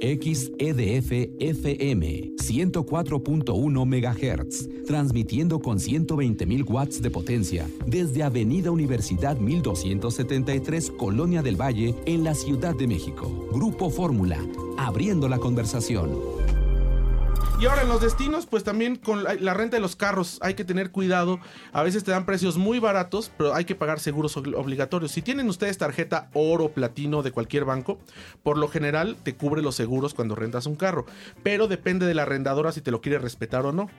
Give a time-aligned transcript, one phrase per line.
[0.00, 11.42] XEDF FM 104.1 MHz, transmitiendo con 120.000 watts de potencia desde Avenida Universidad 1273, Colonia
[11.42, 13.48] del Valle, en la Ciudad de México.
[13.52, 14.38] Grupo Fórmula,
[14.76, 16.47] abriendo la conversación.
[17.60, 20.64] Y ahora en los destinos, pues también con la, renta de los carros hay que
[20.64, 21.40] tener cuidado.
[21.72, 25.10] A veces te dan precios muy baratos, pero hay que pagar seguros obligatorios.
[25.10, 27.98] Si tienen ustedes tarjeta oro, platino de cualquier banco,
[28.44, 31.04] por lo general te cubre los seguros cuando rentas un carro.
[31.42, 33.90] Pero depende de la arrendadora si te lo quiere respetar o no.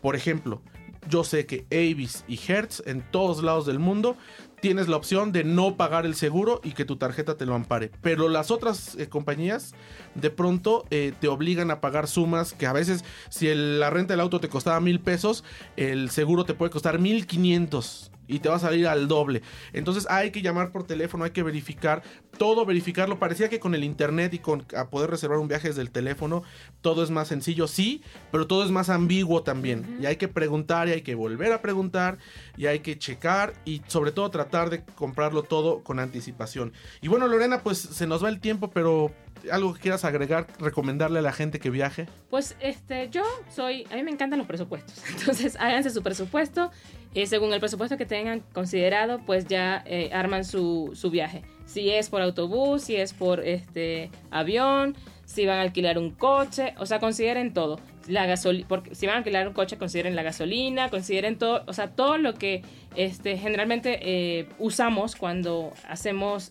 [0.00, 0.62] Por ejemplo,
[1.08, 4.16] yo sé que Avis y Hertz en todos lados del mundo
[4.60, 7.90] tienes la opción de no pagar el seguro y que tu tarjeta te lo ampare.
[8.00, 9.74] Pero las otras eh, compañías
[10.14, 14.20] de pronto eh, te obligan a pagar sumas que a veces si la renta del
[14.20, 15.44] auto te costaba mil pesos,
[15.76, 19.42] el seguro te puede costar mil quinientos y te va a salir al doble.
[19.72, 22.02] Entonces hay que llamar por teléfono, hay que verificar
[22.38, 23.18] todo, verificarlo.
[23.18, 26.42] Parecía que con el internet y con a poder reservar un viaje desde el teléfono
[26.80, 29.98] todo es más sencillo, sí, pero todo es más ambiguo también.
[30.00, 32.18] Y hay que preguntar y hay que volver a preguntar
[32.56, 36.72] y hay que checar y sobre todo tratar de comprarlo todo con anticipación.
[37.00, 39.12] Y bueno, Lorena, pues se nos va el tiempo, pero
[39.50, 42.06] algo que quieras agregar, recomendarle a la gente que viaje.
[42.30, 45.02] Pues este, yo soy, a mí me encantan los presupuestos.
[45.18, 46.70] Entonces, háganse su presupuesto
[47.14, 51.42] eh, según el presupuesto que tengan considerado, pues ya eh, arman su, su, viaje.
[51.64, 56.74] Si es por autobús, si es por este avión, si van a alquilar un coche,
[56.76, 57.78] o sea, consideren todo.
[58.08, 58.34] La
[58.66, 62.18] porque si van a alquilar un coche, consideren la gasolina, consideren todo, o sea, todo
[62.18, 62.62] lo que
[62.96, 66.50] este, generalmente eh, usamos cuando hacemos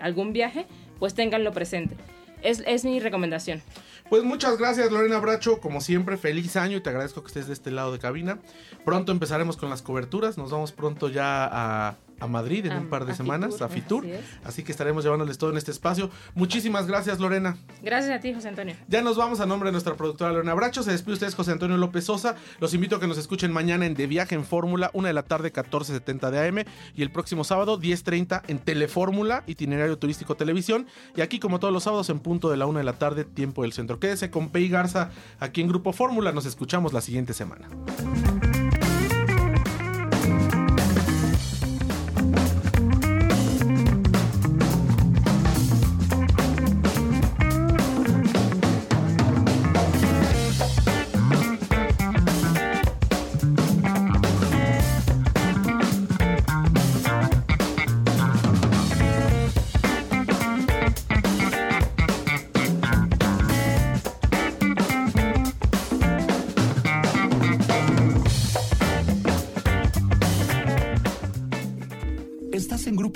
[0.00, 0.66] algún viaje,
[1.00, 1.96] pues tenganlo presente.
[2.44, 3.62] Es, es mi recomendación.
[4.08, 7.54] Pues muchas gracias Lorena Bracho, como siempre feliz año y te agradezco que estés de
[7.54, 8.38] este lado de cabina.
[8.84, 13.04] Pronto empezaremos con las coberturas, nos vamos pronto ya a a Madrid en un par
[13.04, 14.06] de semanas, a Fitur.
[14.44, 16.10] Así, que estaremos llevándoles todo en este espacio.
[16.34, 17.56] Muchísimas gracias, Lorena.
[17.82, 18.76] Gracias a ti, José Antonio.
[18.88, 20.82] Ya nos vamos a nombre de nuestra productora Lorena Bracho.
[20.82, 22.36] Se despide ustedes, José Antonio López Sosa.
[22.60, 25.22] Los invito a que nos escuchen mañana en De Viaje en Fórmula, una de la
[25.22, 26.64] tarde, 14.70 de AM.
[26.94, 30.86] Y el próximo sábado, 10.30 en Telefórmula, itinerario turístico televisión.
[31.16, 33.62] Y aquí, como todos los sábados, en punto de la una de la tarde, tiempo
[33.62, 33.98] del centro.
[33.98, 35.10] Quédese con Pei Garza
[35.40, 36.32] aquí en Grupo Fórmula.
[36.32, 37.68] Nos escuchamos la siguiente semana.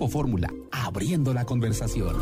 [0.08, 2.16] Fórmula, abriendo la conversación.